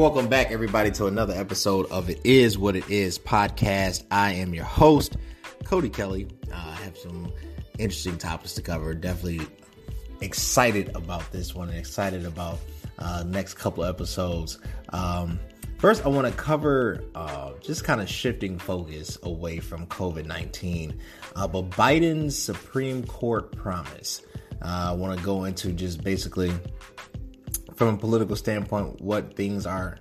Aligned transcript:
Welcome 0.00 0.28
back, 0.28 0.50
everybody, 0.50 0.90
to 0.92 1.08
another 1.08 1.34
episode 1.34 1.84
of 1.90 2.08
It 2.08 2.22
Is 2.24 2.56
What 2.56 2.74
It 2.74 2.88
Is 2.88 3.18
podcast. 3.18 4.02
I 4.10 4.32
am 4.32 4.54
your 4.54 4.64
host, 4.64 5.18
Cody 5.66 5.90
Kelly. 5.90 6.26
Uh, 6.50 6.56
I 6.56 6.82
have 6.84 6.96
some 6.96 7.30
interesting 7.78 8.16
topics 8.16 8.54
to 8.54 8.62
cover. 8.62 8.94
Definitely 8.94 9.46
excited 10.22 10.90
about 10.96 11.30
this 11.32 11.54
one 11.54 11.68
and 11.68 11.76
excited 11.76 12.24
about 12.24 12.60
uh, 12.98 13.24
next 13.26 13.54
couple 13.56 13.84
episodes. 13.84 14.58
Um, 14.88 15.38
first, 15.76 16.06
I 16.06 16.08
want 16.08 16.26
to 16.26 16.32
cover 16.32 17.04
uh, 17.14 17.52
just 17.60 17.84
kind 17.84 18.00
of 18.00 18.08
shifting 18.08 18.58
focus 18.58 19.18
away 19.22 19.58
from 19.58 19.86
COVID 19.86 20.24
19, 20.24 20.98
uh, 21.36 21.46
but 21.46 21.68
Biden's 21.68 22.38
Supreme 22.38 23.04
Court 23.04 23.52
promise. 23.52 24.22
Uh, 24.62 24.88
I 24.88 24.92
want 24.92 25.18
to 25.18 25.22
go 25.22 25.44
into 25.44 25.72
just 25.72 26.02
basically 26.02 26.54
from 27.80 27.94
a 27.94 27.96
political 27.96 28.36
standpoint 28.36 29.00
what 29.00 29.34
things 29.34 29.64
are 29.64 29.96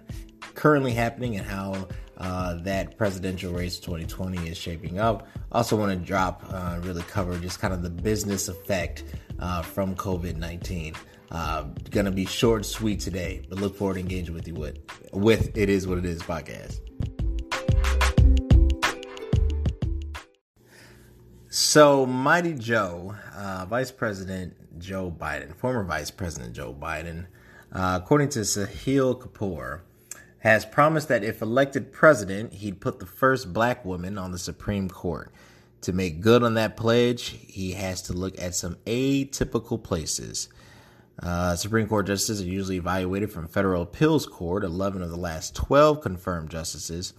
currently 0.53 0.91
happening 0.91 1.38
and 1.38 1.47
how 1.47 1.88
uh, 2.17 2.55
that 2.55 2.97
presidential 2.97 3.53
race 3.53 3.79
2020 3.79 4.49
is 4.49 4.57
shaping 4.57 4.99
up. 4.99 5.29
Also, 5.53 5.77
want 5.77 5.89
to 5.89 6.05
drop, 6.05 6.43
uh, 6.49 6.77
really 6.83 7.03
cover 7.03 7.39
just 7.39 7.61
kind 7.61 7.73
of 7.73 7.81
the 7.81 7.89
business 7.89 8.49
effect 8.49 9.05
uh, 9.39 9.61
from 9.61 9.95
COVID 9.95 10.35
19. 10.35 10.93
Uh, 11.31 11.67
gonna 11.89 12.11
be 12.11 12.25
short 12.25 12.65
sweet 12.65 12.99
today, 12.99 13.45
but 13.47 13.59
look 13.59 13.77
forward 13.77 13.93
to 13.93 14.02
engaging 14.02 14.33
with 14.33 14.45
you 14.45 14.55
with 14.55 14.80
with 15.13 15.57
It 15.57 15.69
Is 15.69 15.88
What 15.88 15.99
It 15.99 16.05
Is 16.05 16.21
podcast. 16.21 16.81
So, 21.47 22.05
Mighty 22.05 22.55
Joe, 22.55 23.16
uh, 23.38 23.66
Vice 23.69 23.89
President 23.89 24.80
Joe 24.80 25.09
Biden, 25.17 25.55
former 25.55 25.85
Vice 25.85 26.11
President 26.11 26.53
Joe 26.53 26.75
Biden, 26.77 27.27
uh, 27.72 28.00
according 28.02 28.30
to 28.30 28.40
Sahil 28.40 29.20
Kapur, 29.20 29.81
has 30.39 30.66
promised 30.66 31.08
that 31.09 31.23
if 31.23 31.42
elected 31.42 31.92
president, 31.92 32.53
he'd 32.53 32.80
put 32.80 33.00
the 33.00 33.06
first 33.06 33.52
black 33.53 33.84
woman 33.84 34.17
on 34.17 34.31
the 34.31 34.38
Supreme 34.38 34.89
Court. 34.89 35.31
To 35.81 35.94
make 35.94 36.22
good 36.22 36.44
on 36.44 36.56
that 36.56 36.76
pledge, 36.76 37.38
he 37.48 37.73
has 37.73 38.02
to 38.03 38.14
look 38.14 38.39
at 38.39 38.56
some 38.56 38.76
atypical 38.86 39.81
places. 39.81 40.50
Uh, 41.22 41.56
Supreme 41.56 41.88
Court 41.88 42.08
justices 42.08 42.42
are 42.42 42.50
usually 42.50 42.78
evaluated 42.78 43.31
from 43.31 43.48
federal 43.48 43.81
appeals 43.81 44.26
court. 44.26 44.64
11 44.64 45.02
of 45.02 45.09
the 45.09 45.17
last 45.17 45.56
12 45.56 46.02
confirmed 46.02 46.50
justices 46.50 47.14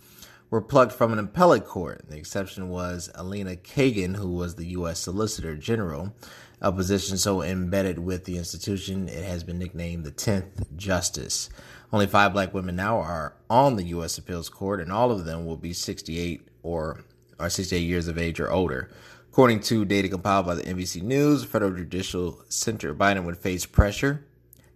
were 0.50 0.60
plucked 0.60 0.92
from 0.92 1.12
an 1.12 1.18
appellate 1.18 1.66
court. 1.66 2.02
The 2.08 2.16
exception 2.16 2.68
was 2.68 3.10
Elena 3.16 3.56
Kagan, 3.56 4.16
who 4.16 4.30
was 4.30 4.54
the 4.54 4.66
U.S. 4.68 5.00
Solicitor 5.00 5.56
General, 5.56 6.14
a 6.60 6.70
position 6.70 7.16
so 7.16 7.42
embedded 7.42 7.98
with 7.98 8.24
the 8.24 8.36
institution 8.36 9.08
it 9.08 9.24
has 9.24 9.44
been 9.44 9.58
nicknamed 9.58 10.04
the 10.04 10.12
10th 10.12 10.76
Justice. 10.76 11.48
Only 11.92 12.06
five 12.06 12.32
black 12.32 12.54
women 12.54 12.76
now 12.76 12.98
are 12.98 13.34
on 13.48 13.76
the 13.76 13.84
U.S. 13.84 14.18
Appeals 14.18 14.48
Court, 14.48 14.80
and 14.80 14.92
all 14.92 15.10
of 15.10 15.24
them 15.24 15.46
will 15.46 15.56
be 15.56 15.72
68 15.72 16.46
or, 16.62 17.04
or 17.38 17.48
68 17.48 17.80
years 17.80 18.08
of 18.08 18.18
age 18.18 18.38
or 18.38 18.50
older. 18.50 18.90
According 19.30 19.60
to 19.60 19.84
data 19.84 20.08
compiled 20.08 20.46
by 20.46 20.54
the 20.56 20.62
NBC 20.62 21.02
News, 21.02 21.44
Federal 21.44 21.72
Judicial 21.72 22.42
Center, 22.48 22.94
Biden 22.94 23.24
would 23.24 23.38
face 23.38 23.64
pressure 23.64 24.24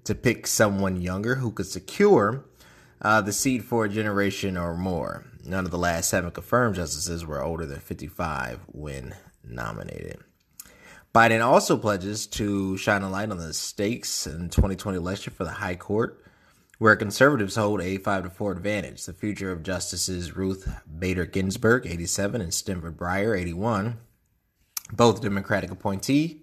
to 0.05 0.15
pick 0.15 0.47
someone 0.47 1.01
younger 1.01 1.37
who 1.37 1.51
could 1.51 1.67
secure 1.67 2.45
uh, 3.03 3.21
the 3.21 3.33
seat 3.33 3.63
for 3.63 3.85
a 3.85 3.89
generation 3.89 4.57
or 4.57 4.77
more. 4.77 5.25
None 5.45 5.65
of 5.65 5.71
the 5.71 5.79
last 5.79 6.09
seven 6.09 6.31
confirmed 6.31 6.77
justices 6.77 7.27
were 7.27 7.43
older 7.43 7.67
than 7.67 7.81
55 7.81 8.61
when 8.69 9.15
nominated. 9.45 10.21
Biden 11.15 11.47
also 11.47 11.77
pledges 11.77 12.27
to 12.27 12.77
shine 12.77 13.03
a 13.03 13.09
light 13.09 13.31
on 13.31 13.39
the 13.39 13.55
stakes 13.55 14.27
in 14.27 14.49
2020 14.49 14.99
election 14.99 15.33
for 15.33 15.45
the 15.45 15.51
High 15.51 15.77
Court, 15.77 16.21
where 16.79 16.97
conservatives 16.97 17.55
hold 17.55 17.81
a 17.81 17.99
5 17.99 18.25
to 18.25 18.31
4 18.31 18.51
advantage. 18.51 19.07
The 19.07 19.13
future 19.13 19.53
of 19.53 19.63
Justices 19.63 20.35
Ruth 20.35 20.69
Bader 20.99 21.25
Ginsburg, 21.25 21.87
87, 21.87 22.41
and 22.41 22.53
Stephen 22.53 22.95
Breyer, 22.95 23.39
81, 23.39 23.99
both 24.93 25.23
Democratic 25.23 25.71
appointees, 25.71 26.41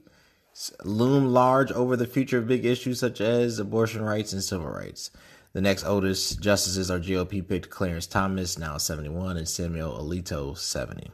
loom 0.85 1.33
large 1.33 1.73
over 1.73 1.97
the 1.97 2.07
future 2.07 2.37
of 2.37 2.47
big 2.47 2.63
issues 2.63 3.01
such 3.01 3.19
as 3.19 3.59
abortion 3.59 4.01
rights 4.01 4.31
and 4.31 4.41
civil 4.41 4.69
rights. 4.69 5.11
The 5.51 5.59
next 5.59 5.83
oldest 5.83 6.39
justices 6.39 6.89
are 6.89 6.97
GOP 6.97 7.45
picked 7.45 7.69
Clarence 7.69 8.07
Thomas, 8.07 8.57
now 8.57 8.77
71, 8.77 9.35
and 9.35 9.49
Samuel 9.49 10.01
Alito, 10.01 10.57
70. 10.57 11.11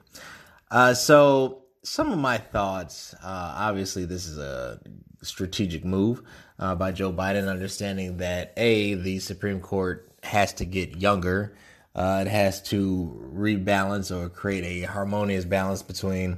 Uh, 0.70 0.94
so 0.94 1.64
some 1.88 2.12
of 2.12 2.20
my 2.20 2.38
thoughts. 2.38 3.14
Uh, 3.16 3.54
obviously, 3.58 4.06
this 4.06 4.28
is 4.28 4.38
a 4.38 4.80
strategic 5.22 5.86
move 5.86 6.22
uh, 6.60 6.76
by 6.76 6.92
Joe 6.92 7.12
Biden, 7.12 7.50
understanding 7.50 8.18
that 8.18 8.54
a 8.58 8.96
the 8.96 9.20
Supreme 9.20 9.62
Court 9.62 10.12
has 10.24 10.54
to 10.56 10.66
get 10.66 10.98
younger. 10.98 11.56
Uh, 11.96 12.24
it 12.26 12.30
has 12.30 12.62
to 12.62 13.32
rebalance 13.34 14.16
or 14.16 14.30
create 14.30 14.64
a 14.64 14.88
harmonious 14.88 15.46
balance 15.46 15.82
between 15.82 16.38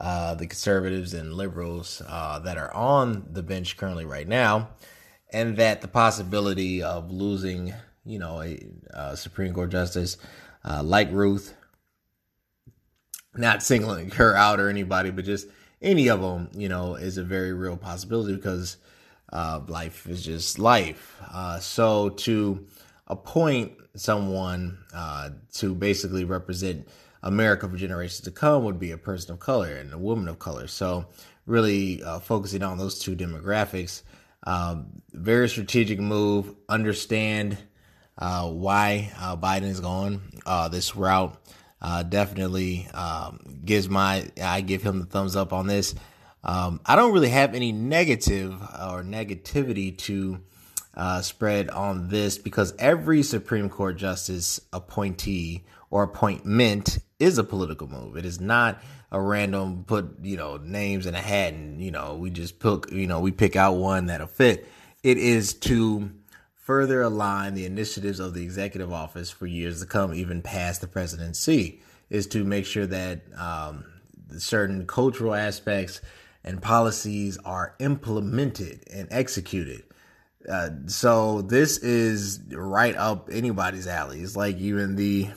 uh, 0.00 0.34
the 0.34 0.46
conservatives 0.46 1.14
and 1.14 1.32
liberals 1.32 2.02
uh, 2.06 2.40
that 2.40 2.58
are 2.58 2.74
on 2.74 3.26
the 3.30 3.42
bench 3.42 3.76
currently 3.76 4.04
right 4.04 4.28
now, 4.28 4.68
and 5.32 5.56
that 5.56 5.80
the 5.80 5.88
possibility 5.88 6.82
of 6.82 7.10
losing, 7.10 7.72
you 8.04 8.18
know, 8.18 8.42
a, 8.42 8.58
a 8.90 9.16
Supreme 9.16 9.54
Court 9.54 9.70
justice 9.70 10.18
uh, 10.64 10.82
like 10.82 11.10
Ruth 11.12 11.54
not 13.34 13.62
singling 13.62 14.10
her 14.10 14.36
out 14.36 14.60
or 14.60 14.68
anybody, 14.68 15.10
but 15.10 15.24
just 15.24 15.46
any 15.80 16.08
of 16.08 16.20
them, 16.20 16.48
you 16.54 16.68
know, 16.68 16.94
is 16.94 17.18
a 17.18 17.24
very 17.24 17.52
real 17.52 17.76
possibility 17.76 18.34
because 18.34 18.76
uh, 19.32 19.60
life 19.66 20.06
is 20.06 20.24
just 20.24 20.58
life. 20.58 21.20
Uh, 21.32 21.58
so 21.58 22.10
to 22.10 22.66
appoint 23.08 23.72
someone 23.96 24.78
uh, 24.94 25.30
to 25.54 25.74
basically 25.74 26.24
represent 26.24 26.86
America 27.22 27.68
for 27.68 27.76
generations 27.76 28.20
to 28.20 28.30
come 28.30 28.64
would 28.64 28.78
be 28.78 28.90
a 28.90 28.98
person 28.98 29.32
of 29.32 29.40
color 29.40 29.76
and 29.76 29.92
a 29.92 29.98
woman 29.98 30.28
of 30.28 30.38
color. 30.38 30.66
So 30.66 31.06
really 31.46 32.02
uh, 32.02 32.18
focusing 32.18 32.62
on 32.62 32.78
those 32.78 32.98
two 32.98 33.16
demographics, 33.16 34.02
um, 34.44 34.86
very 35.12 35.48
strategic 35.48 35.98
move. 35.98 36.54
Understand 36.68 37.58
uh, 38.18 38.48
why 38.50 39.10
uh, 39.18 39.36
Biden 39.36 39.62
is 39.62 39.80
going 39.80 40.20
this 40.70 40.94
route 40.94 41.36
uh, 41.82 42.04
definitely 42.04 42.86
um, 42.94 43.40
gives 43.64 43.88
my 43.88 44.30
I 44.40 44.60
give 44.60 44.82
him 44.82 45.00
the 45.00 45.06
thumbs 45.06 45.34
up 45.34 45.52
on 45.52 45.66
this. 45.66 45.94
Um, 46.44 46.80
I 46.86 46.96
don't 46.96 47.12
really 47.12 47.28
have 47.28 47.54
any 47.54 47.72
negative 47.72 48.52
or 48.52 49.02
negativity 49.02 49.96
to 49.98 50.40
uh, 50.94 51.22
spread 51.22 51.70
on 51.70 52.08
this 52.08 52.38
because 52.38 52.74
every 52.78 53.22
Supreme 53.22 53.68
Court 53.68 53.96
justice 53.96 54.60
appointee 54.72 55.64
or 55.90 56.04
appointment 56.04 56.98
is 57.18 57.38
a 57.38 57.44
political 57.44 57.88
move. 57.88 58.16
It 58.16 58.24
is 58.24 58.40
not 58.40 58.80
a 59.10 59.20
random 59.20 59.84
put 59.84 60.24
you 60.24 60.36
know 60.36 60.58
names 60.58 61.06
in 61.06 61.14
a 61.16 61.20
hat 61.20 61.52
and 61.52 61.82
you 61.82 61.90
know 61.90 62.14
we 62.14 62.30
just 62.30 62.58
pick 62.60 62.90
you 62.92 63.06
know 63.06 63.20
we 63.20 63.32
pick 63.32 63.56
out 63.56 63.74
one 63.74 64.06
that'll 64.06 64.28
fit. 64.28 64.68
It 65.02 65.18
is 65.18 65.54
to 65.54 66.12
further 66.62 67.02
align 67.02 67.54
the 67.54 67.66
initiatives 67.66 68.20
of 68.20 68.34
the 68.34 68.42
executive 68.44 68.92
office 68.92 69.30
for 69.30 69.46
years 69.46 69.80
to 69.80 69.86
come, 69.86 70.14
even 70.14 70.40
past 70.40 70.80
the 70.80 70.86
presidency, 70.86 71.82
is 72.08 72.28
to 72.28 72.44
make 72.44 72.64
sure 72.64 72.86
that 72.86 73.20
um, 73.36 73.84
certain 74.38 74.86
cultural 74.86 75.34
aspects 75.34 76.00
and 76.44 76.62
policies 76.62 77.36
are 77.44 77.74
implemented 77.80 78.84
and 78.92 79.08
executed. 79.10 79.82
Uh, 80.48 80.70
so 80.86 81.42
this 81.42 81.78
is 81.78 82.40
right 82.52 82.94
up 82.94 83.28
anybody's 83.32 83.88
alley. 83.88 84.20
It's 84.20 84.36
like 84.36 84.56
even 84.58 84.94
the, 84.94 85.30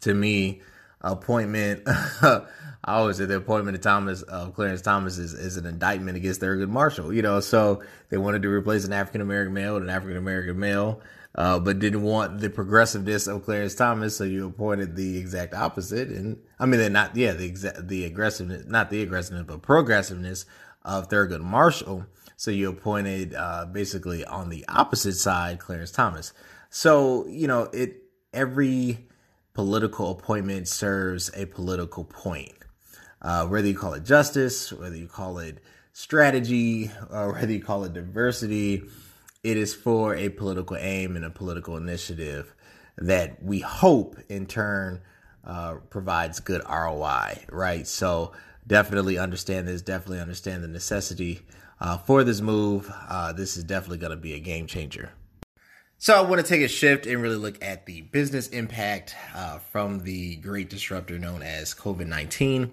to 0.00 0.14
me, 0.14 0.62
appointment 1.00 1.82
I 2.82 2.94
always 2.94 3.18
say 3.18 3.26
the 3.26 3.36
appointment 3.36 3.76
of 3.76 3.82
Thomas 3.82 4.22
of 4.22 4.54
Clarence 4.54 4.80
Thomas 4.80 5.18
is, 5.18 5.34
is 5.34 5.56
an 5.56 5.66
indictment 5.66 6.16
against 6.16 6.40
Thurgood 6.40 6.70
Marshall. 6.70 7.12
You 7.12 7.20
know, 7.20 7.40
so 7.40 7.82
they 8.08 8.16
wanted 8.16 8.42
to 8.42 8.48
replace 8.48 8.84
an 8.86 8.92
African 8.92 9.20
American 9.20 9.52
male 9.52 9.74
with 9.74 9.82
an 9.82 9.90
African 9.90 10.16
American 10.16 10.58
male, 10.58 11.00
uh, 11.34 11.58
but 11.58 11.78
didn't 11.78 12.02
want 12.02 12.40
the 12.40 12.48
progressiveness 12.48 13.26
of 13.26 13.44
Clarence 13.44 13.74
Thomas, 13.74 14.16
so 14.16 14.24
you 14.24 14.46
appointed 14.46 14.96
the 14.96 15.18
exact 15.18 15.52
opposite. 15.52 16.08
And 16.08 16.38
I 16.58 16.64
mean, 16.64 16.80
they're 16.80 16.88
not 16.88 17.14
yeah 17.14 17.32
the 17.32 17.44
exact 17.44 17.86
the 17.86 18.06
aggressiveness, 18.06 18.64
not 18.66 18.88
the 18.88 19.02
aggressiveness, 19.02 19.44
but 19.46 19.60
progressiveness 19.60 20.46
of 20.82 21.08
Thurgood 21.08 21.42
Marshall. 21.42 22.06
So 22.38 22.50
you 22.50 22.70
appointed 22.70 23.34
uh, 23.34 23.66
basically 23.66 24.24
on 24.24 24.48
the 24.48 24.64
opposite 24.68 25.16
side 25.16 25.58
Clarence 25.58 25.90
Thomas. 25.90 26.32
So 26.70 27.26
you 27.28 27.46
know 27.46 27.64
it 27.74 28.04
every 28.32 29.09
political 29.54 30.10
appointment 30.10 30.68
serves 30.68 31.30
a 31.34 31.46
political 31.46 32.04
point 32.04 32.52
uh, 33.22 33.46
whether 33.46 33.68
you 33.68 33.76
call 33.76 33.94
it 33.94 34.04
justice, 34.04 34.72
whether 34.72 34.96
you 34.96 35.06
call 35.06 35.38
it 35.38 35.58
strategy, 35.92 36.90
or 37.10 37.32
whether 37.32 37.52
you 37.52 37.62
call 37.62 37.84
it 37.84 37.92
diversity, 37.92 38.82
it 39.42 39.56
is 39.56 39.74
for 39.74 40.14
a 40.14 40.28
political 40.28 40.76
aim 40.76 41.16
and 41.16 41.24
a 41.24 41.30
political 41.30 41.76
initiative 41.76 42.54
that 42.96 43.42
we 43.42 43.60
hope 43.60 44.16
in 44.28 44.46
turn 44.46 45.00
uh, 45.44 45.74
provides 45.88 46.40
good 46.40 46.62
ROI, 46.68 47.44
right? 47.50 47.86
So 47.86 48.32
definitely 48.66 49.18
understand 49.18 49.68
this, 49.68 49.82
definitely 49.82 50.20
understand 50.20 50.62
the 50.62 50.68
necessity 50.68 51.40
uh, 51.80 51.96
for 51.96 52.24
this 52.24 52.40
move. 52.40 52.90
Uh, 53.08 53.32
this 53.32 53.56
is 53.56 53.64
definitely 53.64 53.98
going 53.98 54.10
to 54.10 54.16
be 54.16 54.34
a 54.34 54.40
game 54.40 54.66
changer. 54.66 55.12
So 56.02 56.14
I 56.14 56.22
want 56.22 56.40
to 56.40 56.48
take 56.48 56.62
a 56.62 56.68
shift 56.68 57.04
and 57.04 57.20
really 57.20 57.36
look 57.36 57.62
at 57.62 57.84
the 57.84 58.00
business 58.00 58.48
impact 58.48 59.14
uh, 59.34 59.58
from 59.58 59.98
the 59.98 60.36
great 60.36 60.70
disruptor 60.70 61.18
known 61.18 61.42
as 61.42 61.74
COVID 61.74 62.06
nineteen. 62.06 62.70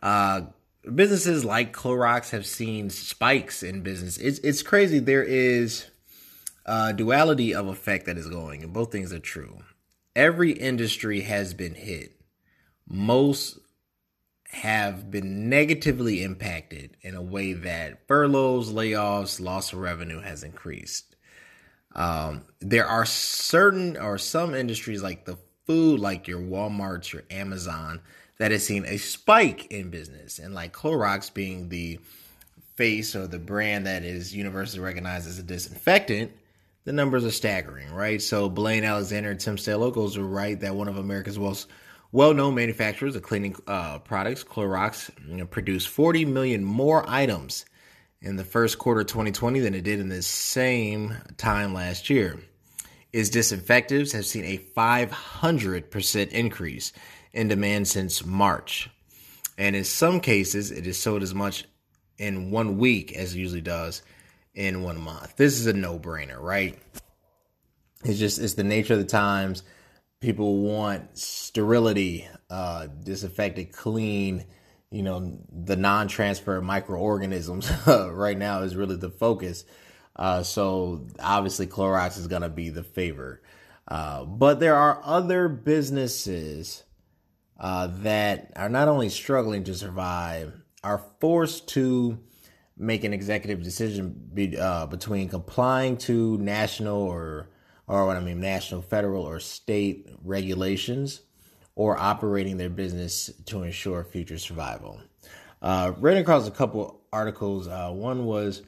Uh, 0.00 0.42
businesses 0.94 1.44
like 1.44 1.72
Clorox 1.72 2.30
have 2.30 2.46
seen 2.46 2.88
spikes 2.88 3.64
in 3.64 3.82
business. 3.82 4.16
It's 4.16 4.38
it's 4.38 4.62
crazy. 4.62 5.00
There 5.00 5.24
is 5.24 5.86
a 6.64 6.92
duality 6.92 7.52
of 7.52 7.66
effect 7.66 8.06
that 8.06 8.16
is 8.16 8.28
going, 8.28 8.62
and 8.62 8.72
both 8.72 8.92
things 8.92 9.12
are 9.12 9.18
true. 9.18 9.58
Every 10.14 10.52
industry 10.52 11.22
has 11.22 11.54
been 11.54 11.74
hit. 11.74 12.12
Most 12.88 13.58
have 14.50 15.10
been 15.10 15.48
negatively 15.48 16.22
impacted 16.22 16.96
in 17.00 17.16
a 17.16 17.22
way 17.22 17.54
that 17.54 18.06
furloughs, 18.06 18.72
layoffs, 18.72 19.40
loss 19.40 19.72
of 19.72 19.80
revenue 19.80 20.20
has 20.20 20.44
increased. 20.44 21.11
Um, 21.94 22.42
there 22.60 22.86
are 22.86 23.04
certain 23.04 23.96
or 23.96 24.18
some 24.18 24.54
industries 24.54 25.02
like 25.02 25.24
the 25.24 25.36
food, 25.66 26.00
like 26.00 26.26
your 26.26 26.40
Walmarts, 26.40 27.12
your 27.12 27.22
Amazon, 27.30 28.00
that 28.38 28.50
has 28.50 28.66
seen 28.66 28.84
a 28.86 28.96
spike 28.96 29.66
in 29.66 29.90
business. 29.90 30.38
And 30.38 30.54
like 30.54 30.72
Clorox 30.72 31.32
being 31.32 31.68
the 31.68 31.98
face 32.76 33.14
or 33.14 33.26
the 33.26 33.38
brand 33.38 33.86
that 33.86 34.04
is 34.04 34.34
universally 34.34 34.82
recognized 34.82 35.28
as 35.28 35.38
a 35.38 35.42
disinfectant, 35.42 36.32
the 36.84 36.92
numbers 36.92 37.24
are 37.24 37.30
staggering, 37.30 37.92
right? 37.92 38.20
So 38.20 38.48
Blayne 38.48 38.84
Alexander 38.84 39.30
and 39.30 39.38
Tim 39.38 39.56
Staalokos 39.56 40.16
are 40.16 40.26
right 40.26 40.58
that 40.60 40.74
one 40.74 40.88
of 40.88 40.96
America's 40.96 41.38
most 41.38 41.68
well-known 42.10 42.54
manufacturers 42.54 43.16
of 43.16 43.22
cleaning 43.22 43.56
uh, 43.66 43.98
products, 44.00 44.42
Clorox, 44.44 45.10
you 45.28 45.36
know, 45.36 45.46
produced 45.46 45.88
40 45.88 46.24
million 46.24 46.64
more 46.64 47.08
items 47.08 47.64
in 48.22 48.36
the 48.36 48.44
first 48.44 48.78
quarter 48.78 49.02
2020 49.02 49.60
than 49.60 49.74
it 49.74 49.82
did 49.82 50.00
in 50.00 50.08
the 50.08 50.22
same 50.22 51.16
time 51.36 51.74
last 51.74 52.08
year. 52.08 52.38
Its 53.12 53.28
disinfectants 53.28 54.12
have 54.12 54.24
seen 54.24 54.44
a 54.44 54.58
500% 54.58 56.28
increase 56.28 56.92
in 57.32 57.48
demand 57.48 57.88
since 57.88 58.24
March. 58.24 58.88
And 59.58 59.76
in 59.76 59.84
some 59.84 60.20
cases, 60.20 60.70
it 60.70 60.86
is 60.86 60.98
sold 60.98 61.22
as 61.22 61.34
much 61.34 61.64
in 62.16 62.50
one 62.50 62.78
week 62.78 63.12
as 63.16 63.34
it 63.34 63.38
usually 63.38 63.60
does 63.60 64.02
in 64.54 64.82
one 64.82 65.00
month. 65.00 65.36
This 65.36 65.58
is 65.58 65.66
a 65.66 65.72
no 65.72 65.98
brainer, 65.98 66.40
right? 66.40 66.78
It's 68.04 68.18
just, 68.18 68.38
it's 68.38 68.54
the 68.54 68.64
nature 68.64 68.94
of 68.94 69.00
the 69.00 69.04
times. 69.04 69.62
People 70.20 70.58
want 70.58 71.18
sterility, 71.18 72.28
uh, 72.48 72.86
disinfected, 73.02 73.72
clean, 73.72 74.44
you 74.92 75.02
know, 75.02 75.38
the 75.50 75.76
non-transfer 75.76 76.60
microorganisms 76.60 77.70
right 77.86 78.36
now 78.36 78.62
is 78.62 78.76
really 78.76 78.96
the 78.96 79.10
focus. 79.10 79.64
Uh, 80.14 80.42
so 80.42 81.06
obviously 81.18 81.66
Clorox 81.66 82.18
is 82.18 82.26
going 82.26 82.42
to 82.42 82.50
be 82.50 82.68
the 82.68 82.82
favor. 82.82 83.42
Uh, 83.88 84.24
but 84.24 84.60
there 84.60 84.76
are 84.76 85.00
other 85.02 85.48
businesses 85.48 86.84
uh, 87.58 87.88
that 88.00 88.52
are 88.54 88.68
not 88.68 88.88
only 88.88 89.08
struggling 89.08 89.64
to 89.64 89.74
survive, 89.74 90.52
are 90.84 91.02
forced 91.20 91.68
to 91.68 92.18
make 92.76 93.04
an 93.04 93.14
executive 93.14 93.62
decision 93.62 94.14
be, 94.34 94.56
uh, 94.58 94.86
between 94.86 95.28
complying 95.28 95.96
to 95.96 96.36
national 96.38 97.00
or 97.00 97.48
or 97.88 98.06
what 98.06 98.16
I 98.16 98.20
mean 98.20 98.40
national, 98.40 98.80
federal, 98.82 99.24
or 99.24 99.40
state 99.40 100.08
regulations 100.22 101.20
or 101.74 101.98
operating 101.98 102.56
their 102.56 102.70
business 102.70 103.30
to 103.46 103.62
ensure 103.62 104.04
future 104.04 104.38
survival. 104.38 105.00
Uh, 105.60 105.92
across 106.02 106.46
a 106.46 106.50
couple 106.50 107.00
articles. 107.12 107.68
Uh, 107.68 107.90
one 107.90 108.24
was 108.24 108.62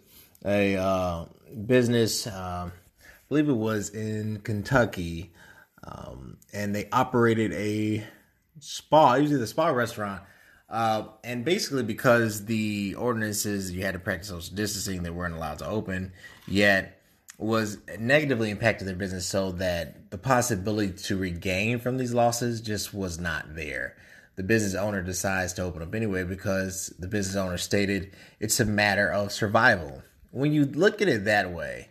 a 0.45 0.77
uh, 0.77 1.25
business, 1.67 2.27
uh, 2.27 2.71
I 2.71 3.05
believe 3.29 3.49
it 3.49 3.53
was 3.56 3.91
in 3.91 4.41
Kentucky, 4.41 5.33
um, 5.83 6.39
and 6.53 6.75
they 6.75 6.89
operated 6.91 7.53
a 7.53 8.06
spa, 8.61 9.15
usually 9.15 9.41
the 9.41 9.47
spa 9.47 9.69
restaurant. 9.69 10.23
Uh, 10.69 11.05
and 11.23 11.45
basically, 11.45 11.83
because 11.83 12.47
the 12.47 12.95
ordinances 12.97 13.71
you 13.71 13.83
had 13.83 13.93
to 13.93 13.99
practice 13.99 14.29
social 14.29 14.55
distancing, 14.57 15.03
they 15.03 15.11
weren't 15.11 15.35
allowed 15.35 15.59
to 15.59 15.67
open. 15.67 16.12
Yet, 16.47 17.00
was 17.39 17.79
negatively 17.99 18.51
impacted 18.51 18.87
their 18.87 18.95
business 18.95 19.27
so 19.27 19.53
that 19.53 20.11
the 20.11 20.19
possibility 20.19 20.93
to 20.93 21.17
regain 21.17 21.79
from 21.79 21.97
these 21.97 22.15
losses 22.15 22.61
just 22.61 22.95
was 22.95 23.19
not 23.19 23.55
there. 23.55 23.97
The 24.37 24.43
business 24.43 24.75
owner 24.75 25.03
decides 25.03 25.53
to 25.55 25.63
open 25.63 25.83
up 25.83 25.95
anyway 25.95 26.25
because 26.25 26.93
the 26.99 27.07
business 27.07 27.37
owner 27.37 27.59
stated 27.59 28.15
it's 28.41 28.61
a 28.61 28.65
matter 28.65 29.11
of 29.11 29.33
survival. 29.33 30.03
When 30.31 30.53
you 30.53 30.65
look 30.65 31.01
at 31.03 31.09
it 31.09 31.25
that 31.25 31.53
way, 31.53 31.89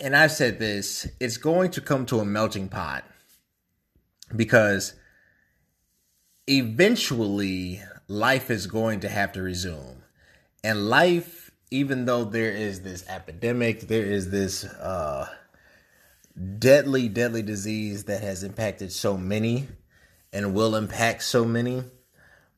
and 0.00 0.16
I've 0.16 0.32
said 0.32 0.58
this, 0.58 1.08
it's 1.20 1.36
going 1.36 1.72
to 1.72 1.80
come 1.80 2.06
to 2.06 2.20
a 2.20 2.24
melting 2.24 2.68
pot 2.68 3.04
because 4.34 4.94
eventually 6.46 7.82
life 8.06 8.50
is 8.50 8.66
going 8.66 9.00
to 9.00 9.08
have 9.08 9.32
to 9.32 9.42
resume. 9.42 10.02
And 10.64 10.88
life 10.88 11.47
even 11.70 12.04
though 12.04 12.24
there 12.24 12.52
is 12.52 12.82
this 12.82 13.04
epidemic, 13.08 13.82
there 13.82 14.04
is 14.04 14.30
this 14.30 14.64
uh, 14.64 15.28
deadly, 16.58 17.08
deadly 17.08 17.42
disease 17.42 18.04
that 18.04 18.22
has 18.22 18.42
impacted 18.42 18.92
so 18.92 19.16
many 19.16 19.68
and 20.32 20.54
will 20.54 20.76
impact 20.76 21.22
so 21.22 21.44
many, 21.44 21.82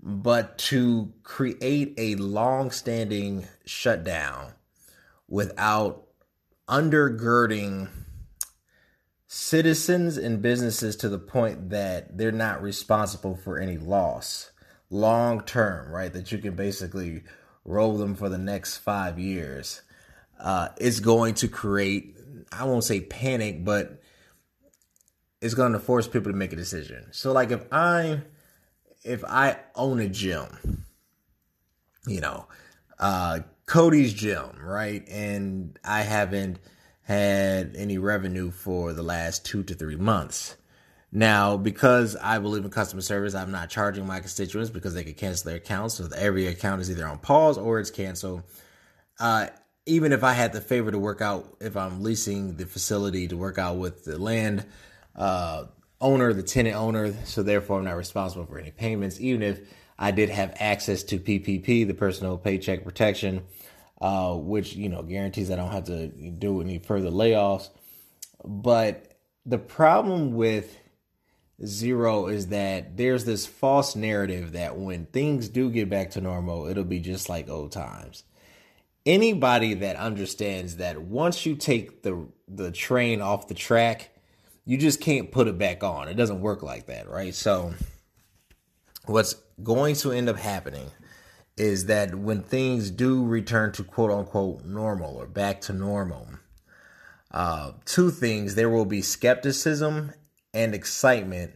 but 0.01 0.59
to 0.59 1.12
create 1.23 1.95
a 1.99 2.15
long 2.17 2.71
standing 2.71 3.47
shutdown 3.65 4.53
without 5.29 6.06
undergirding 6.69 7.89
citizens 9.27 10.17
and 10.17 10.43
businesses 10.43 10.97
to 10.97 11.09
the 11.09 11.19
point 11.19 11.71
that 11.71 12.17
they're 12.17 12.33
not 12.33 12.63
responsible 12.63 13.37
for 13.37 13.59
any 13.59 13.79
loss 13.79 14.51
long 14.91 15.41
term, 15.43 15.93
right? 15.93 16.13
That 16.13 16.33
you 16.33 16.39
can 16.39 16.55
basically 16.55 17.23
roll 17.65 17.97
them 17.97 18.15
for 18.15 18.29
the 18.29 18.39
next 18.39 18.79
five 18.79 19.19
years, 19.19 19.83
uh, 20.39 20.69
it's 20.79 21.01
going 21.01 21.35
to 21.35 21.49
create, 21.49 22.17
I 22.53 22.65
won't 22.65 22.85
say 22.85 23.01
panic, 23.01 23.65
but 23.65 24.03
it's 25.41 25.55
going 25.55 25.73
to 25.73 25.79
force 25.79 26.09
people 26.09 26.33
to 26.33 26.37
make 26.37 26.53
a 26.53 26.57
decision. 26.57 27.07
So, 27.12 27.33
like, 27.33 27.51
if 27.51 27.65
I, 27.73 28.23
if 29.05 29.25
I 29.25 29.59
own 29.75 30.01
a 30.01 30.09
gym, 30.09 30.85
you 32.07 32.21
know, 32.21 32.47
uh, 32.99 33.41
Cody's 33.67 34.13
gym, 34.13 34.59
right, 34.63 35.06
and 35.09 35.79
I 35.85 36.03
haven't 36.03 36.58
had 37.03 37.75
any 37.77 37.99
revenue 37.99 38.51
for 38.51 38.93
the 38.93 39.03
last 39.03 39.44
two 39.44 39.63
to 39.65 39.75
three 39.75 39.96
months 39.96 40.56
now, 41.12 41.56
because 41.56 42.17
I 42.17 42.38
believe 42.38 42.64
in 42.64 42.70
customer 42.70 43.02
service, 43.02 43.34
I'm 43.34 43.50
not 43.50 43.69
charging 43.69 44.06
my 44.06 44.20
constituents 44.20 44.70
because 44.70 44.94
they 44.94 45.02
could 45.02 45.17
cancel 45.17 45.48
their 45.48 45.56
accounts. 45.56 45.96
So 45.96 46.08
every 46.17 46.46
account 46.46 46.81
is 46.81 46.90
either 46.90 47.06
on 47.06 47.19
pause 47.19 47.58
or 47.58 47.81
it's 47.81 47.90
canceled. 47.90 48.44
Uh, 49.19 49.48
even 49.86 50.12
if 50.12 50.22
I 50.22 50.34
had 50.34 50.52
the 50.52 50.60
favor 50.60 50.90
to 50.93 50.98
work 50.98 51.20
out, 51.20 51.56
if 51.60 51.76
I'm 51.76 52.02
leasing 52.02 52.56
the 52.56 52.67
facility 52.67 53.26
to 53.29 53.36
work 53.36 53.58
out 53.58 53.76
with 53.76 54.05
the 54.05 54.19
land 54.19 54.64
uh, 55.17 55.64
owner, 56.00 56.32
the 56.32 56.44
tenant 56.44 56.76
owner, 56.76 57.12
so 57.24 57.43
therefore 57.43 57.79
I'm 57.79 57.84
not 57.84 57.96
responsible 57.96 58.46
for 58.46 58.58
any 58.58 58.70
payments, 58.70 59.20
even 59.20 59.43
if 59.43 59.60
I 59.98 60.12
did 60.12 60.31
have 60.31 60.55
access 60.60 61.02
to 61.05 61.19
PPP, 61.19 61.86
the 61.86 61.94
personal 61.94 62.38
paycheck 62.38 62.84
protection, 62.84 63.43
uh, 64.00 64.34
which 64.34 64.74
you 64.74 64.88
know 64.88 65.02
guarantees 65.02 65.50
I 65.50 65.56
don't 65.56 65.72
have 65.72 65.84
to 65.84 66.06
do 66.06 66.60
any 66.60 66.79
further 66.79 67.10
layoffs. 67.10 67.69
But 68.44 69.19
the 69.44 69.58
problem 69.58 70.34
with 70.34 70.79
zero 71.64 72.26
is 72.26 72.48
that 72.48 72.96
there's 72.96 73.24
this 73.24 73.46
false 73.46 73.94
narrative 73.94 74.52
that 74.52 74.76
when 74.76 75.06
things 75.06 75.48
do 75.48 75.70
get 75.70 75.90
back 75.90 76.10
to 76.12 76.20
normal, 76.20 76.67
it'll 76.67 76.84
be 76.84 77.00
just 77.00 77.29
like 77.29 77.48
old 77.48 77.72
times. 77.72 78.24
Anybody 79.06 79.74
that 79.74 79.96
understands 79.96 80.76
that 80.76 81.02
once 81.02 81.46
you 81.46 81.56
take 81.56 82.02
the 82.02 82.29
the 82.46 82.70
train 82.70 83.20
off 83.20 83.48
the 83.48 83.55
track, 83.55 84.10
you 84.64 84.76
just 84.76 85.00
can't 85.00 85.31
put 85.31 85.48
it 85.48 85.58
back 85.58 85.82
on. 85.82 86.08
It 86.08 86.14
doesn't 86.14 86.40
work 86.40 86.62
like 86.62 86.86
that, 86.86 87.08
right? 87.08 87.34
So 87.34 87.74
what's 89.06 89.34
going 89.62 89.94
to 89.96 90.12
end 90.12 90.29
up 90.29 90.36
happening 90.36 90.90
is 91.56 91.86
that 91.86 92.14
when 92.14 92.43
things 92.43 92.90
do 92.90 93.24
return 93.24 93.72
to 93.72 93.84
quote 93.84 94.10
unquote 94.10 94.64
normal 94.64 95.17
or 95.17 95.26
back 95.26 95.60
to 95.62 95.72
normal, 95.72 96.29
uh, 97.31 97.72
two 97.84 98.10
things 98.10 98.55
there 98.55 98.70
will 98.70 98.84
be 98.84 99.02
skepticism 99.02 100.12
and 100.55 100.75
excitement 100.75 101.53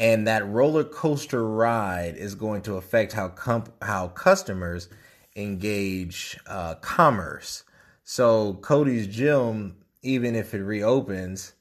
and 0.00 0.26
that 0.26 0.48
roller 0.48 0.82
coaster 0.82 1.46
ride 1.46 2.16
is 2.16 2.34
going 2.34 2.62
to 2.62 2.76
affect 2.76 3.12
how 3.12 3.34
how 3.82 4.08
customers 4.08 4.88
engage 5.36 6.38
uh, 6.46 6.74
commerce. 6.76 7.64
So 8.02 8.54
Cody's 8.54 9.06
gym, 9.06 9.76
even 10.02 10.34
if 10.34 10.54
it 10.54 10.62
reopens, 10.62 11.52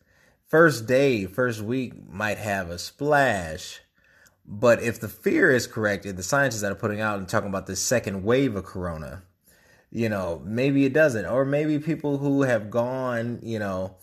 first 0.47 0.87
day, 0.87 1.25
first 1.25 1.61
week 1.61 2.09
might 2.09 2.37
have 2.37 2.69
a 2.69 2.79
splash. 2.79 3.81
But 4.45 4.81
if 4.81 5.01
the 5.01 5.09
fear 5.09 5.51
is 5.51 5.67
correct, 5.67 6.03
the 6.03 6.23
scientists 6.23 6.61
that 6.61 6.71
are 6.71 6.75
putting 6.75 7.01
out 7.01 7.19
and 7.19 7.27
talking 7.27 7.49
about 7.49 7.67
the 7.67 7.75
second 7.75 8.23
wave 8.23 8.55
of 8.55 8.63
corona, 8.63 9.21
you 9.91 10.07
know, 10.07 10.41
maybe 10.45 10.85
it 10.85 10.93
doesn't. 10.93 11.25
Or 11.25 11.43
maybe 11.43 11.77
people 11.77 12.17
who 12.17 12.43
have 12.43 12.71
gone, 12.71 13.39
you 13.43 13.59
know, 13.59 13.97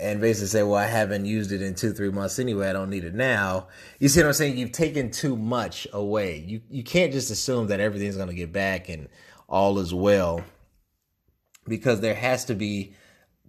and 0.00 0.20
basically 0.20 0.48
say, 0.48 0.62
well, 0.62 0.76
I 0.76 0.86
haven't 0.86 1.26
used 1.26 1.52
it 1.52 1.62
in 1.62 1.74
two, 1.74 1.92
three 1.92 2.10
months 2.10 2.38
anyway. 2.38 2.68
I 2.68 2.72
don't 2.72 2.90
need 2.90 3.04
it 3.04 3.14
now. 3.14 3.68
You 3.98 4.08
see 4.08 4.20
what 4.20 4.28
I'm 4.28 4.32
saying? 4.32 4.56
You've 4.56 4.72
taken 4.72 5.10
too 5.10 5.36
much 5.36 5.86
away. 5.92 6.44
You, 6.46 6.62
you 6.70 6.82
can't 6.82 7.12
just 7.12 7.30
assume 7.30 7.68
that 7.68 7.80
everything's 7.80 8.16
going 8.16 8.28
to 8.28 8.34
get 8.34 8.52
back 8.52 8.88
and 8.88 9.08
all 9.48 9.78
is 9.78 9.92
well 9.92 10.42
because 11.66 12.00
there 12.00 12.14
has 12.14 12.46
to 12.46 12.54
be 12.54 12.94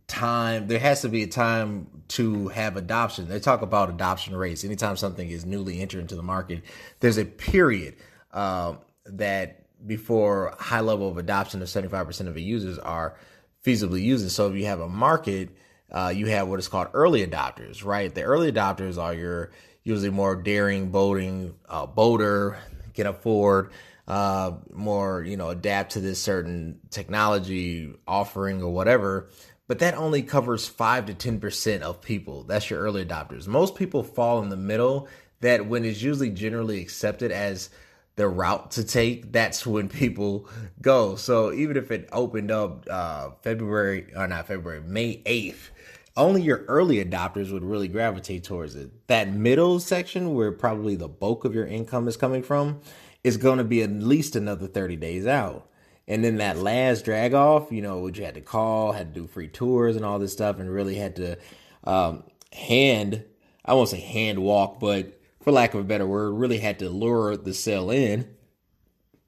time 0.07 0.67
there 0.67 0.79
has 0.79 1.01
to 1.01 1.09
be 1.09 1.23
a 1.23 1.27
time 1.27 1.87
to 2.09 2.49
have 2.49 2.75
adoption 2.75 3.29
they 3.29 3.39
talk 3.39 3.61
about 3.61 3.89
adoption 3.89 4.35
rates 4.35 4.65
anytime 4.65 4.97
something 4.97 5.29
is 5.29 5.45
newly 5.45 5.79
entered 5.79 6.01
into 6.01 6.17
the 6.17 6.23
market 6.23 6.61
there's 6.99 7.17
a 7.17 7.23
period 7.23 7.95
uh, 8.33 8.73
that 9.05 9.65
before 9.87 10.53
high 10.59 10.81
level 10.81 11.07
of 11.07 11.17
adoption 11.17 11.61
of 11.61 11.67
75% 11.69 12.27
of 12.27 12.33
the 12.33 12.43
users 12.43 12.77
are 12.79 13.15
feasibly 13.63 14.01
using 14.01 14.27
so 14.27 14.49
if 14.49 14.55
you 14.55 14.65
have 14.65 14.81
a 14.81 14.89
market 14.89 15.49
uh, 15.91 16.11
you 16.15 16.27
have 16.27 16.47
what 16.47 16.59
is 16.59 16.67
called 16.67 16.87
early 16.93 17.25
adopters 17.25 17.83
right 17.83 18.13
the 18.15 18.23
early 18.23 18.51
adopters 18.51 18.97
are 18.97 19.13
your 19.13 19.51
usually 19.83 20.09
more 20.09 20.35
daring 20.35 20.89
boating 20.91 21.55
uh, 21.69 21.85
boater 21.85 22.57
can 22.93 23.07
afford 23.07 23.71
uh, 24.07 24.51
more 24.73 25.23
you 25.23 25.37
know 25.37 25.49
adapt 25.49 25.93
to 25.93 25.99
this 25.99 26.21
certain 26.21 26.79
technology 26.89 27.93
offering 28.07 28.61
or 28.61 28.73
whatever 28.73 29.29
but 29.71 29.79
that 29.79 29.95
only 29.95 30.21
covers 30.21 30.67
5 30.67 31.05
to 31.05 31.13
10% 31.13 31.79
of 31.79 32.01
people. 32.01 32.43
That's 32.43 32.69
your 32.69 32.81
early 32.81 33.05
adopters. 33.05 33.47
Most 33.47 33.75
people 33.75 34.03
fall 34.03 34.41
in 34.41 34.49
the 34.49 34.57
middle 34.57 35.07
that 35.39 35.65
when 35.65 35.85
it's 35.85 36.01
usually 36.01 36.29
generally 36.29 36.81
accepted 36.81 37.31
as 37.31 37.69
the 38.17 38.27
route 38.27 38.71
to 38.71 38.83
take, 38.83 39.31
that's 39.31 39.65
when 39.65 39.87
people 40.03 40.49
go. 40.81 41.15
So 41.15 41.53
even 41.53 41.77
if 41.77 41.89
it 41.89 42.09
opened 42.11 42.51
up 42.51 42.85
uh, 42.89 43.29
February 43.43 44.13
or 44.13 44.27
not 44.27 44.47
February, 44.47 44.81
May 44.81 45.21
8th, 45.25 45.69
only 46.17 46.41
your 46.41 46.65
early 46.67 47.03
adopters 47.03 47.51
would 47.51 47.63
really 47.63 47.87
gravitate 47.87 48.43
towards 48.43 48.75
it. 48.75 49.07
That 49.07 49.31
middle 49.31 49.79
section 49.79 50.33
where 50.33 50.51
probably 50.51 50.95
the 50.95 51.07
bulk 51.07 51.45
of 51.45 51.55
your 51.55 51.65
income 51.65 52.07
is 52.07 52.17
coming 52.17 52.43
from 52.43 52.81
is 53.23 53.37
going 53.37 53.59
to 53.59 53.63
be 53.63 53.81
at 53.81 53.91
least 53.91 54.35
another 54.35 54.67
30 54.67 54.95
days 54.97 55.25
out. 55.25 55.69
And 56.07 56.23
then 56.23 56.37
that 56.37 56.57
last 56.57 57.05
drag 57.05 57.33
off, 57.33 57.71
you 57.71 57.81
know, 57.81 57.99
which 57.99 58.17
you 58.17 58.25
had 58.25 58.35
to 58.35 58.41
call, 58.41 58.91
had 58.91 59.13
to 59.13 59.21
do 59.21 59.27
free 59.27 59.47
tours 59.47 59.95
and 59.95 60.03
all 60.03 60.19
this 60.19 60.33
stuff, 60.33 60.59
and 60.59 60.69
really 60.69 60.95
had 60.95 61.15
to 61.17 61.37
um, 61.83 62.23
hand, 62.51 63.23
I 63.63 63.73
won't 63.73 63.89
say 63.89 63.99
hand 63.99 64.39
walk, 64.39 64.79
but 64.79 65.19
for 65.41 65.51
lack 65.51 65.73
of 65.73 65.79
a 65.79 65.83
better 65.85 66.05
word, 66.05 66.31
really 66.31 66.57
had 66.57 66.79
to 66.79 66.89
lure 66.89 67.37
the 67.37 67.53
sale 67.53 67.89
in. 67.91 68.27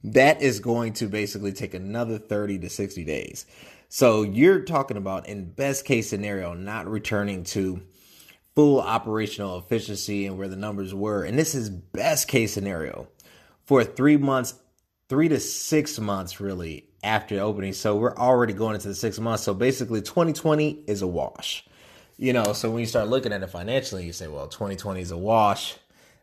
That 0.04 0.42
is 0.42 0.60
going 0.60 0.94
to 0.94 1.08
basically 1.08 1.54
take 1.54 1.74
another 1.74 2.18
30 2.18 2.60
to 2.60 2.70
60 2.70 3.06
days. 3.06 3.46
So 3.96 4.24
you're 4.24 4.62
talking 4.62 4.98
about, 4.98 5.28
in 5.28 5.52
best 5.52 5.86
case 5.86 6.10
scenario, 6.10 6.56
not 6.56 6.88
returning 6.88 7.44
to 7.44 7.80
full 8.56 8.82
operational 8.82 9.60
efficiency 9.60 10.26
and 10.26 10.36
where 10.36 10.48
the 10.48 10.56
numbers 10.56 10.96
were. 10.96 11.24
And 11.24 11.38
this 11.38 11.54
is 11.54 11.70
best 11.70 12.28
case 12.28 12.52
scenario 12.52 13.08
for 13.66 13.84
three 13.84 14.18
months 14.18 14.56
three 15.10 15.28
to 15.28 15.40
six 15.40 16.00
months 16.00 16.42
really 16.42 16.88
after 17.04 17.40
opening. 17.40 17.72
So 17.72 17.96
we're 17.96 18.16
already 18.16 18.54
going 18.54 18.74
into 18.74 18.88
the 18.88 18.96
six 18.96 19.20
months. 19.20 19.44
So 19.44 19.54
basically, 19.54 20.02
2020 20.02 20.86
is 20.88 21.04
a 21.04 21.08
wash. 21.08 21.64
You 22.18 22.34
know, 22.34 22.54
so 22.54 22.72
when 22.72 22.80
you 22.80 22.88
start 22.88 23.10
looking 23.10 23.32
at 23.32 23.44
it 23.44 23.50
financially, 23.52 24.08
you 24.08 24.12
say, 24.12 24.28
well, 24.28 24.48
2020 24.48 25.02
is 25.02 25.12
a 25.12 25.18
wash. 25.18 25.76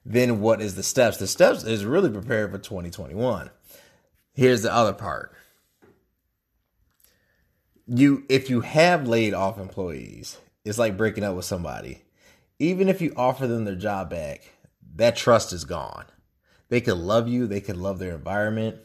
Then 0.05 0.41
what 0.41 0.61
is 0.61 0.75
the 0.75 0.83
steps? 0.83 1.19
The 1.19 1.29
steps 1.29 1.63
is 1.63 1.85
really 1.85 2.11
prepared 2.11 2.51
for 2.51 2.59
2021. 2.59 3.49
Here's 4.35 4.63
the 4.63 4.75
other 4.75 4.93
part. 4.93 5.37
You 7.87 8.25
if 8.29 8.51
you 8.51 8.61
have 8.61 9.09
laid 9.09 9.35
off 9.35 9.59
employees, 9.59 10.39
it's 10.65 10.79
like 10.79 10.97
breaking 10.97 11.25
up 11.25 11.37
with 11.37 11.45
somebody. 11.45 12.03
Even 12.59 12.89
if 12.89 13.01
you 13.01 13.13
offer 13.17 13.47
them 13.47 13.65
their 13.65 13.75
job 13.75 14.11
back, 14.11 14.53
that 14.97 15.17
trust 15.17 15.53
is 15.53 15.65
gone. 15.65 16.05
They 16.69 16.81
could 16.81 16.99
love 16.99 17.27
you, 17.27 17.47
they 17.47 17.61
could 17.61 17.77
love 17.77 17.99
their 17.99 18.15
environment, 18.15 18.77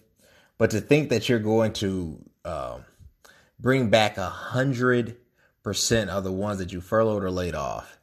but 0.58 0.72
to 0.72 0.82
think 0.82 1.10
that 1.10 1.30
you're 1.30 1.40
going 1.40 1.74
to 1.74 2.18
uh, 2.44 2.80
bring 3.60 3.90
back 3.90 4.18
a 4.18 4.30
hundred 4.30 5.18
percent 5.62 6.10
of 6.10 6.24
the 6.24 6.32
ones 6.32 6.60
that 6.60 6.72
you 6.72 6.82
furloughed 6.82 7.24
or 7.24 7.32
laid 7.32 7.54
off 7.54 8.00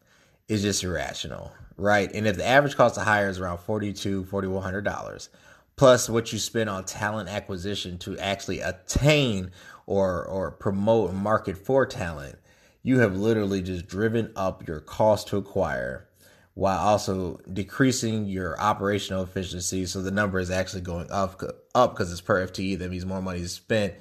is 0.49 0.63
just 0.63 0.85
irrational, 0.85 1.53
right? 1.77 2.13
And 2.13 2.27
if 2.27 2.37
the 2.37 2.47
average 2.47 2.77
cost 2.77 2.97
to 2.97 3.01
hire 3.01 3.29
is 3.29 3.41
around 3.41 3.59
forty-two, 3.59 4.25
forty-one 4.27 4.63
hundred 4.63 4.85
dollars, 4.85 5.31
plus 5.77 6.09
what 6.09 6.33
you 6.33 6.39
spend 6.39 6.69
on 6.69 6.85
talent 6.85 7.29
acquisition 7.29 7.99
to 7.99 8.19
actually 8.19 8.61
attain 8.61 9.51
or 9.87 10.25
or 10.25 10.51
promote 10.51 11.11
and 11.11 11.19
market 11.19 11.57
for 11.57 11.87
talent, 11.87 12.39
you 12.83 12.99
have 13.01 13.17
literally 13.17 13.63
just 13.63 13.87
driven 13.87 14.33
up 14.37 14.67
your 14.67 14.81
cost 14.81 15.29
to 15.29 15.37
acquire 15.37 16.09
while 16.55 16.79
also 16.79 17.41
decreasing 17.51 18.27
your 18.27 18.61
operational 18.61 19.23
efficiency. 19.23 19.87
So 19.87 20.03
the 20.03 20.11
number 20.11 20.39
is 20.39 20.51
actually 20.51 20.83
going 20.83 21.11
up 21.11 21.43
up 21.75 21.93
because 21.95 22.13
it's 22.13 22.21
per 22.21 22.47
FTE. 22.47 22.79
That 22.79 22.91
means 22.91 23.07
more 23.07 23.23
money 23.23 23.41
is 23.41 23.53
spent 23.53 23.95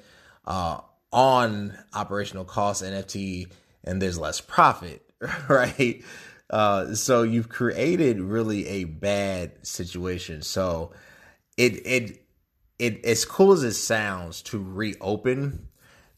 uh, 0.46 0.80
on 1.12 1.78
operational 1.94 2.44
costs 2.44 2.82
and 2.82 3.04
FTE, 3.04 3.50
and 3.84 4.00
there's 4.00 4.18
less 4.18 4.40
profit, 4.40 5.02
right? 5.48 6.02
Uh, 6.50 6.94
so 6.94 7.22
you've 7.22 7.48
created 7.48 8.20
really 8.20 8.66
a 8.68 8.84
bad 8.84 9.66
situation. 9.66 10.42
So 10.42 10.92
it 11.56 11.86
it 11.86 12.26
it 12.78 13.04
as 13.04 13.24
cool 13.24 13.52
as 13.52 13.62
it 13.62 13.72
sounds 13.72 14.42
to 14.42 14.62
reopen, 14.62 15.68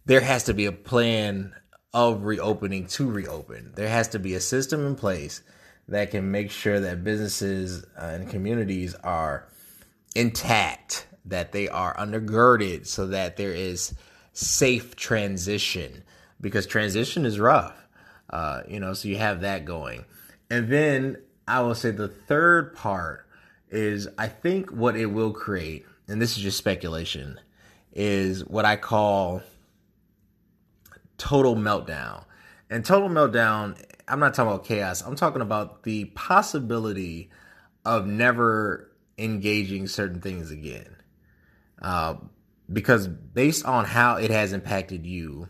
there 0.07 0.21
has 0.21 0.45
to 0.45 0.55
be 0.55 0.67
a 0.67 0.73
plan 0.73 1.55
of 1.93 2.25
reopening 2.25 2.87
to 2.87 3.11
reopen. 3.11 3.73
There 3.75 3.89
has 3.89 4.09
to 4.09 4.19
be 4.19 4.35
a 4.35 4.41
system 4.41 4.87
in 4.87 4.97
place 4.97 5.43
that 5.89 6.11
can 6.11 6.31
make 6.31 6.51
sure 6.51 6.81
that 6.81 7.05
businesses 7.05 7.85
uh, 7.97 8.05
and 8.05 8.29
communities 8.29 8.95
are 8.97 9.49
intact, 10.15 11.07
that 11.25 11.53
they 11.53 11.69
are 11.69 11.97
undergirded 11.97 12.87
so 12.87 13.07
that 13.09 13.37
there 13.37 13.53
is 13.53 13.95
safe 14.33 14.97
transition 14.97 16.03
because 16.41 16.67
transition 16.67 17.25
is 17.25 17.39
rough. 17.39 17.77
Uh, 18.31 18.63
you 18.69 18.81
know, 18.81 18.93
so 18.95 19.09
you 19.09 19.17
have 19.17 19.43
that 19.43 19.65
going. 19.65 20.05
And 20.51 20.69
then 20.69 21.17
I 21.47 21.61
will 21.61 21.75
say 21.75 21.91
the 21.91 22.09
third 22.09 22.75
part 22.75 23.27
is 23.71 24.09
I 24.19 24.29
think 24.29 24.71
what 24.71 24.97
it 24.97 25.07
will 25.07 25.33
create, 25.33 25.87
and 26.09 26.21
this 26.21 26.37
is 26.37 26.43
just 26.43 26.59
speculation, 26.59 27.39
is 27.93 28.45
what 28.45 28.65
I 28.65 28.77
call 28.77 29.43
total 31.19 31.57
meltdown. 31.57 32.25
And 32.71 32.85
total 32.85 33.09
meltdown 33.09 33.77
I'm 34.07 34.21
not 34.21 34.35
talking 34.35 34.53
about 34.53 34.65
chaos. 34.65 35.03
I'm 35.03 35.17
talking 35.17 35.43
about 35.43 35.83
the 35.83 36.07
possibility 36.07 37.31
of 37.85 38.07
never 38.07 38.91
engaging 39.19 39.87
certain 39.87 40.21
things 40.21 40.51
again. 40.51 40.97
Uh, 41.81 42.17
because 42.73 43.09
based 43.09 43.65
on 43.65 43.85
how 43.85 44.17
it 44.17 44.31
has 44.31 44.53
impacted 44.53 45.07
you, 45.07 45.49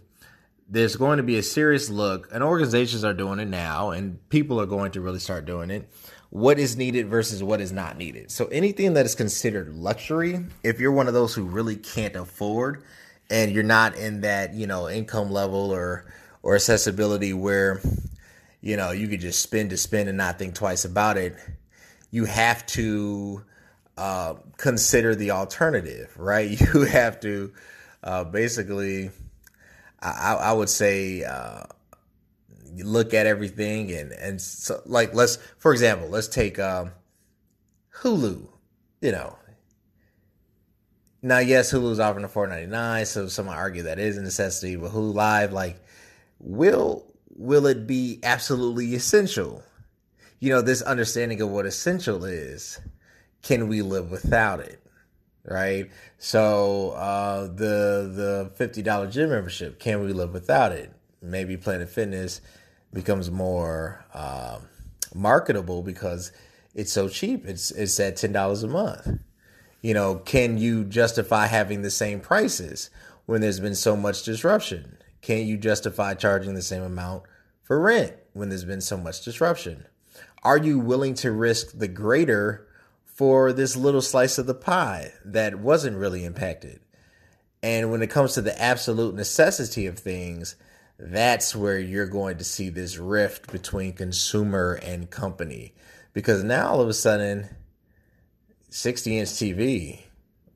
there's 0.69 0.97
going 0.97 1.19
to 1.19 1.23
be 1.23 1.37
a 1.37 1.43
serious 1.43 1.91
look, 1.91 2.29
and 2.33 2.43
organizations 2.43 3.05
are 3.05 3.15
doing 3.15 3.39
it 3.39 3.49
now, 3.49 3.91
and 3.91 4.29
people 4.31 4.61
are 4.61 4.67
going 4.67 4.93
to 4.93 5.01
really 5.01 5.19
start 5.19 5.45
doing 5.45 5.71
it. 5.71 5.89
What 6.31 6.59
is 6.59 6.77
needed 6.77 7.09
versus 7.09 7.43
what 7.43 7.61
is 7.61 7.71
not 7.71 7.97
needed. 7.97 8.31
So, 8.31 8.47
anything 8.47 8.95
that 8.95 9.07
is 9.07 9.15
considered 9.15 9.73
luxury, 9.75 10.45
if 10.65 10.81
you're 10.81 10.91
one 10.91 11.07
of 11.07 11.15
those 11.15 11.35
who 11.35 11.45
really 11.45 11.77
can't 11.77 12.17
afford 12.17 12.83
and 13.31 13.53
you're 13.53 13.63
not 13.63 13.97
in 13.97 14.23
that, 14.23 14.55
you 14.55 14.67
know, 14.67 14.89
income 14.89 15.31
level 15.31 15.71
or 15.71 16.05
or 16.43 16.55
accessibility 16.55 17.33
where 17.33 17.81
you 18.65 18.79
know, 18.79 18.93
you 18.93 19.09
could 19.09 19.21
just 19.21 19.43
spend 19.43 19.69
to 19.71 19.77
spend 19.77 20.09
and 20.09 20.17
not 20.17 20.39
think 20.39 20.55
twice 20.55 20.87
about 20.87 21.19
it. 21.19 21.37
You 22.11 22.25
have 22.25 22.65
to 22.69 23.45
uh, 23.99 24.37
consider 24.57 25.15
the 25.15 25.33
alternative, 25.33 26.11
right? 26.17 26.59
You 26.75 26.85
have 26.85 27.21
to 27.21 27.53
uh, 28.03 28.25
basically, 28.25 29.11
I, 30.01 30.35
I, 30.41 30.53
would 30.55 30.71
say, 30.71 31.25
uh, 31.25 31.65
look 32.77 33.13
at 33.13 33.27
everything 33.27 33.93
and 33.93 34.13
and 34.13 34.41
so, 34.41 34.81
like 34.87 35.15
let's, 35.15 35.37
for 35.59 35.73
example, 35.73 36.09
let's 36.09 36.29
take 36.29 36.59
um, 36.59 36.93
Hulu. 37.97 38.49
You 39.03 39.13
know, 39.13 39.37
now 41.25 41.39
yes, 41.39 41.73
Hulu's 41.73 41.99
offering 41.99 42.23
the 42.23 42.29
four 42.29 42.47
ninety 42.47 42.67
nine, 42.67 43.07
so 43.07 43.29
some 43.29 43.49
argue 43.49 43.85
that 43.85 43.99
is 43.99 44.19
a 44.19 44.23
necessity, 44.23 44.77
but 44.77 44.93
Hulu 44.93 45.15
Live, 45.15 45.53
like, 45.53 45.83
will 46.39 47.07
will 47.31 47.67
it 47.67 47.87
be 47.87 48.21
absolutely 48.23 48.95
essential? 48.95 49.63
You 50.39 50.51
know, 50.51 50.61
this 50.61 50.83
understanding 50.83 51.41
of 51.41 51.49
what 51.49 51.65
essential 51.65 52.27
is. 52.27 52.79
Can 53.43 53.69
we 53.69 53.81
live 53.81 54.11
without 54.11 54.61
it? 54.61 54.81
Right. 55.47 55.91
So 56.19 56.91
uh, 56.91 57.45
the 57.47 58.13
the 58.15 58.53
fifty 58.57 58.83
dollar 58.83 59.07
gym 59.07 59.31
membership. 59.31 59.79
Can 59.79 60.03
we 60.03 60.13
live 60.13 60.35
without 60.35 60.73
it? 60.73 60.93
Maybe 61.23 61.57
Planet 61.57 61.89
Fitness 61.89 62.43
becomes 62.93 63.31
more 63.31 64.05
uh, 64.13 64.59
marketable 65.15 65.83
because 65.83 66.33
it's 66.75 66.93
so 66.93 67.09
cheap. 67.09 67.47
It's 67.47 67.71
it's 67.71 67.99
at 67.99 68.17
ten 68.17 68.33
dollars 68.33 68.63
a 68.63 68.69
month. 68.69 69.09
You 69.85 69.93
know, 69.93 70.17
can 70.17 70.57
you 70.57 70.85
justify 70.85 71.47
having 71.47 71.83
the 71.83 71.91
same 71.91 72.21
prices? 72.21 72.91
when 73.27 73.41
there's 73.41 73.61
been 73.61 73.75
so 73.75 73.97
much 73.97 74.23
disruption? 74.23 74.99
Can 75.21 75.47
you 75.47 75.57
justify 75.57 76.15
charging 76.15 76.55
the 76.55 76.63
same 76.63 76.83
amount 76.83 77.25
for 77.63 77.81
rent 77.81 78.15
when 78.33 78.49
there's 78.49 78.65
been 78.65 78.81
so 78.81 78.97
much 78.97 79.23
disruption? 79.23 79.87
Are 80.43 80.59
you 80.59 80.79
willing 80.79 81.15
to 81.15 81.33
risk 81.33 81.79
the 81.79 81.89
greater 81.89 82.67
for 83.05 83.53
this 83.53 83.77
little 83.77 84.03
slice 84.03 84.37
of 84.37 84.47
the 84.47 84.55
pie 84.55 85.13
that 85.25 85.59
wasn't 85.59 85.97
really 85.97 86.25
impacted? 86.25 86.81
And 87.63 87.91
when 87.91 88.03
it 88.03 88.11
comes 88.11 88.35
to 88.35 88.43
the 88.43 88.61
absolute 88.61 89.15
necessity 89.15 89.87
of 89.87 89.99
things, 89.99 90.57
that's 90.99 91.57
where 91.57 91.79
you're 91.79 92.07
going 92.07 92.37
to 92.37 92.45
see 92.45 92.69
this 92.69 92.99
rift 92.99 93.51
between 93.51 93.95
consumer 93.95 94.79
and 94.83 95.11
company. 95.11 95.73
Because 96.13 96.45
now 96.45 96.69
all 96.69 96.81
of 96.83 96.89
a 96.89 96.95
sudden, 96.95 97.49
60 98.75 99.19
inch 99.19 99.29
TV, 99.29 100.01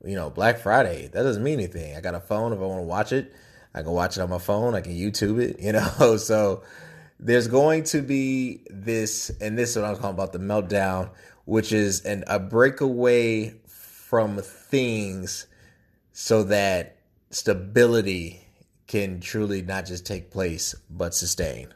you 0.03 0.13
know, 0.13 0.29
Black 0.29 0.59
Friday, 0.59 1.07
that 1.07 1.23
doesn't 1.23 1.41
mean 1.41 1.53
anything. 1.53 1.95
I 1.95 2.01
got 2.01 2.15
a 2.15 2.19
phone. 2.19 2.51
If 2.51 2.59
I 2.59 2.63
want 2.63 2.81
to 2.81 2.85
watch 2.85 3.13
it, 3.13 3.33
I 3.73 3.81
can 3.81 3.91
watch 3.91 4.17
it 4.17 4.21
on 4.21 4.29
my 4.29 4.39
phone. 4.39 4.75
I 4.75 4.81
can 4.81 4.91
YouTube 4.91 5.41
it, 5.41 5.57
you 5.61 5.71
know. 5.71 6.17
So 6.17 6.63
there's 7.17 7.47
going 7.47 7.83
to 7.85 8.01
be 8.01 8.59
this, 8.69 9.31
and 9.39 9.57
this 9.57 9.69
is 9.69 9.77
what 9.77 9.85
I'm 9.85 9.95
talking 9.95 10.09
about 10.09 10.33
the 10.33 10.39
meltdown, 10.39 11.11
which 11.45 11.71
is 11.71 12.01
an, 12.01 12.25
a 12.27 12.39
breakaway 12.39 13.53
from 13.67 14.39
things 14.39 15.47
so 16.11 16.43
that 16.43 16.97
stability 17.29 18.45
can 18.87 19.21
truly 19.21 19.61
not 19.61 19.85
just 19.85 20.05
take 20.05 20.29
place 20.29 20.75
but 20.89 21.15
sustain. 21.15 21.73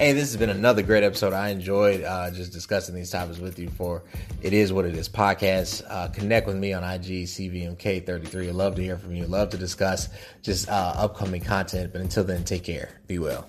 Hey, 0.00 0.14
this 0.14 0.30
has 0.30 0.38
been 0.38 0.48
another 0.48 0.80
great 0.80 1.04
episode. 1.04 1.34
I 1.34 1.50
enjoyed 1.50 2.02
uh, 2.02 2.30
just 2.30 2.54
discussing 2.54 2.94
these 2.94 3.10
topics 3.10 3.38
with 3.38 3.58
you 3.58 3.68
for 3.68 4.02
It 4.40 4.54
Is 4.54 4.72
What 4.72 4.86
It 4.86 4.96
Is 4.96 5.10
podcast. 5.10 5.82
Uh, 5.86 6.08
connect 6.08 6.46
with 6.46 6.56
me 6.56 6.72
on 6.72 6.82
IG, 6.82 7.24
CVMK33. 7.26 8.48
I'd 8.48 8.54
love 8.54 8.76
to 8.76 8.82
hear 8.82 8.96
from 8.96 9.14
you. 9.14 9.26
Love 9.26 9.50
to 9.50 9.58
discuss 9.58 10.08
just 10.40 10.70
uh, 10.70 10.94
upcoming 10.96 11.42
content. 11.42 11.92
But 11.92 12.00
until 12.00 12.24
then, 12.24 12.44
take 12.44 12.64
care. 12.64 12.98
Be 13.08 13.18
well. 13.18 13.46